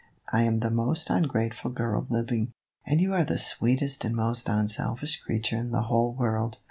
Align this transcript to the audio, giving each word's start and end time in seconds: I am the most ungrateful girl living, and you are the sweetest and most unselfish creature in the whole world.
I 0.33 0.41
am 0.41 0.61
the 0.61 0.71
most 0.71 1.11
ungrateful 1.11 1.69
girl 1.69 2.07
living, 2.09 2.53
and 2.87 2.99
you 2.99 3.13
are 3.13 3.23
the 3.23 3.37
sweetest 3.37 4.03
and 4.03 4.15
most 4.15 4.49
unselfish 4.49 5.21
creature 5.21 5.57
in 5.57 5.69
the 5.69 5.83
whole 5.83 6.15
world. 6.15 6.57